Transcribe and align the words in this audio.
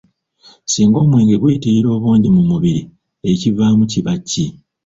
"Singa 0.71 0.97
omwenge 1.03 1.35
guyitirira 1.41 1.89
obungi 1.97 2.29
mu 2.35 2.43
mubiri, 2.49 2.81
ekivaamu 3.31 3.83
kiba 3.91 4.13
ki?" 4.29 4.45